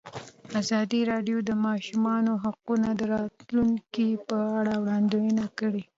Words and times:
ازادي 0.61 1.01
راډیو 1.11 1.37
د 1.43 1.45
د 1.49 1.51
ماشومانو 1.67 2.31
حقونه 2.43 2.89
د 2.95 3.01
راتلونکې 3.15 4.07
په 4.27 4.37
اړه 4.59 4.73
وړاندوینې 4.83 5.47
کړې. 5.59 5.83